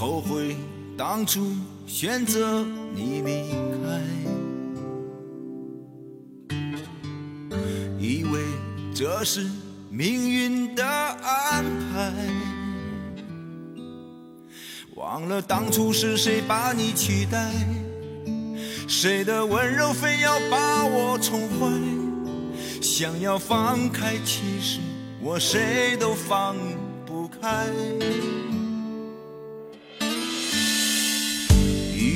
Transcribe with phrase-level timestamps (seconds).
[0.00, 0.56] 后悔
[0.96, 1.52] 当初
[1.86, 2.64] 选择
[2.94, 3.50] 你离
[6.48, 6.56] 开，
[7.98, 8.40] 以为
[8.94, 9.46] 这是
[9.90, 12.14] 命运的安排，
[14.94, 17.52] 忘了当初是谁把你取代，
[18.88, 21.70] 谁的温柔非要把我宠坏，
[22.80, 24.80] 想要放开，其实
[25.20, 26.56] 我谁都放
[27.04, 27.68] 不开。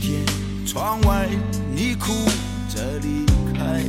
[0.00, 0.24] 天，
[0.66, 1.28] 窗外
[1.74, 2.12] 你哭
[2.68, 3.82] 着离开，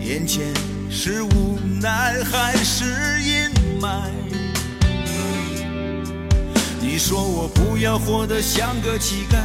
[0.00, 0.52] 眼前
[0.90, 2.84] 是无奈还是
[3.22, 4.10] 阴霾？
[6.80, 9.36] 你说我不要活得像个乞丐，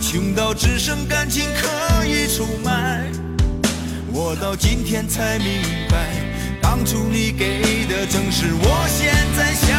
[0.00, 3.04] 穷到只剩感情可以出卖。
[4.12, 6.10] 我到今天才明白。
[6.62, 9.73] 当初你给的正是我现在想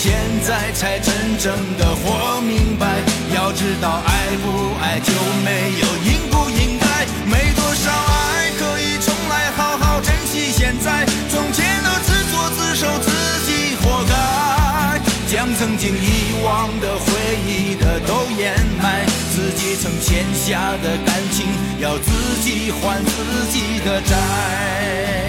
[0.00, 0.14] 现
[0.46, 2.86] 在才真正的活明白，
[3.34, 5.12] 要知道爱不爱就
[5.44, 11.04] 没有应不应该，没多少爱可以重来，好好珍惜现在。
[11.28, 13.10] 从前的自作自受，自
[13.44, 15.00] 己活该。
[15.26, 17.10] 将曾经遗忘的、回
[17.44, 19.04] 忆的都掩埋，
[19.34, 21.44] 自己曾欠下的感情，
[21.80, 25.27] 要自己还自己的债。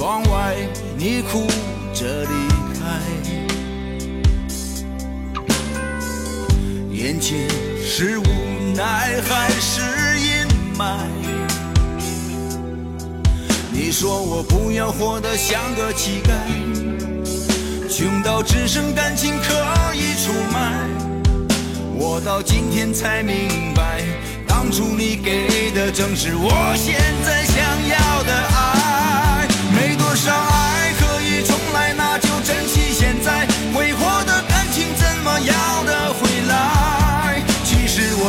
[0.00, 0.56] 窗外，
[0.96, 1.46] 你哭
[1.92, 2.28] 着离
[2.72, 2.80] 开。
[6.90, 7.46] 眼前
[7.84, 8.24] 是无
[8.74, 10.46] 奈还是阴
[10.78, 11.04] 霾？
[13.70, 16.30] 你说我不要活得像个乞丐，
[17.86, 19.52] 穷到只剩感情可
[19.94, 20.88] 以出卖。
[21.94, 24.00] 我到今天才明白，
[24.48, 28.79] 当初你给的正是我现在想要的爱。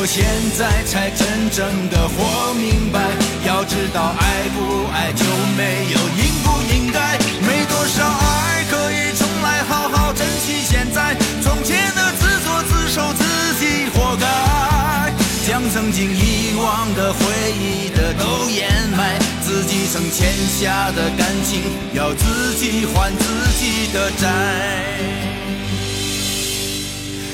[0.02, 0.26] 我现
[0.58, 3.06] 在才真正的活明白，
[3.46, 5.24] 要知道爱不爱就
[5.56, 7.20] 没有应不应该。
[7.46, 9.62] 没多少爱可以重来？
[9.70, 11.16] 好好珍惜现在。
[11.44, 15.14] 从前的自作自受，自己活该。
[15.46, 17.22] 将曾经遗忘的、回
[17.62, 19.20] 忆的都掩埋。
[19.44, 21.62] 自己曾欠下的感情，
[21.94, 24.34] 要自己还自己的债。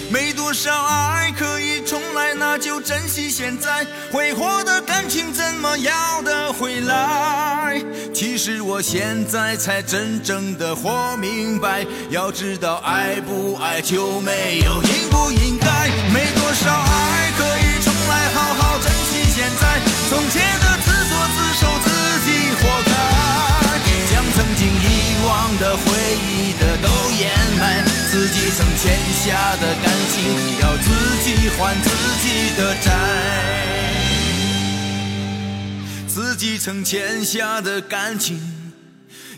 [0.10, 1.67] 没多少爱可以，
[2.58, 3.86] 就珍惜现在。
[4.12, 7.82] 挥霍的感情怎么要得回来？
[8.14, 15.68] 其实我现在才真正的活明白，要知道爱不爱就没有应不应该。
[16.14, 19.80] 没多少爱可以重来，好好珍惜现在。
[20.10, 21.90] 从前的自作自受，自
[22.26, 22.30] 己
[22.60, 22.92] 活该。
[24.10, 24.86] 将曾经遗
[25.28, 25.84] 忘的、回
[26.18, 26.90] 忆的都，
[28.18, 30.18] 自己曾欠下的感情，
[30.60, 30.90] 要自
[31.24, 31.88] 己还自
[32.24, 32.26] 己
[32.58, 32.90] 的债。
[36.08, 38.42] 自己曾欠下的感情，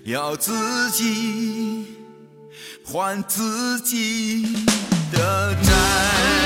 [0.06, 1.88] 要自己
[2.86, 4.48] 还自己
[5.12, 6.39] 的债。